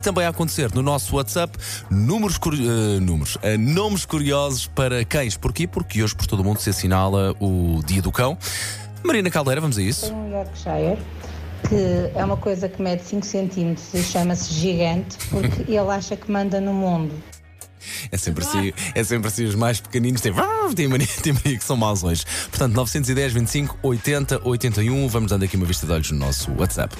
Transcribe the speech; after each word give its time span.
Também 0.00 0.24
a 0.24 0.28
acontecer 0.28 0.72
no 0.72 0.80
nosso 0.80 1.16
WhatsApp 1.16 1.58
números, 1.90 2.38
eh, 2.38 3.00
números 3.00 3.34
uh, 3.34 3.58
nomes 3.58 4.06
curiosos 4.06 4.68
para 4.68 5.04
cães. 5.04 5.36
Porquê? 5.36 5.66
Porque 5.66 6.00
hoje 6.00 6.14
por 6.14 6.24
todo 6.24 6.38
o 6.38 6.44
mundo 6.44 6.60
se 6.60 6.70
assinala 6.70 7.34
o 7.40 7.82
Dia 7.84 8.00
do 8.00 8.12
Cão. 8.12 8.38
Marina 9.02 9.28
Caldeira, 9.28 9.60
vamos 9.60 9.76
a 9.76 9.82
isso. 9.82 10.06
Tem 10.06 10.14
um 10.14 10.30
Yorkshire 10.30 10.98
que 11.68 12.16
é 12.16 12.24
uma 12.24 12.36
coisa 12.36 12.68
que 12.68 12.80
mede 12.80 13.02
5 13.02 13.26
centímetros 13.26 13.92
e 13.92 14.04
chama-se 14.04 14.54
gigante 14.54 15.18
porque 15.30 15.62
ele 15.66 15.90
acha 15.90 16.14
que 16.14 16.30
manda 16.30 16.60
no 16.60 16.72
mundo. 16.72 17.12
É 18.12 18.16
sempre 18.16 18.44
assim, 18.44 18.72
é 18.94 19.02
sempre 19.02 19.26
assim 19.26 19.46
os 19.46 19.56
mais 19.56 19.80
pequeninos 19.80 20.20
têm, 20.20 20.32
têm, 20.76 20.86
mania, 20.86 21.08
têm 21.22 21.32
mania 21.32 21.58
que 21.58 21.64
são 21.64 21.76
maus 21.76 22.04
hoje. 22.04 22.24
Portanto, 22.50 22.72
910, 22.72 23.32
25, 23.32 23.78
80, 23.82 24.42
81. 24.44 25.08
Vamos 25.08 25.30
dando 25.30 25.44
aqui 25.44 25.56
uma 25.56 25.66
vista 25.66 25.86
de 25.86 25.92
olhos 25.92 26.10
no 26.12 26.18
nosso 26.18 26.52
WhatsApp. 26.56 26.94